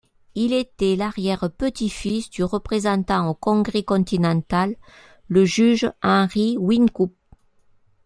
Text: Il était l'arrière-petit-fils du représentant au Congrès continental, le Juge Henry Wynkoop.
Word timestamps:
Il 0.33 0.51
était 0.51 0.95
l'arrière-petit-fils 0.95 2.31
du 2.31 2.43
représentant 2.43 3.27
au 3.29 3.35
Congrès 3.35 3.83
continental, 3.83 4.75
le 5.27 5.45
Juge 5.45 5.91
Henry 6.01 6.57
Wynkoop. 6.57 7.13